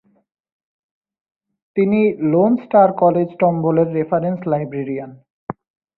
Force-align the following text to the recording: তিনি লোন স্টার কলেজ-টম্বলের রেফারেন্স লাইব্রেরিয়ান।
তিনি 1.77 1.99
লোন 2.31 2.51
স্টার 2.63 2.89
কলেজ-টম্বলের 3.01 3.87
রেফারেন্স 3.93 4.39
লাইব্রেরিয়ান। 4.47 5.11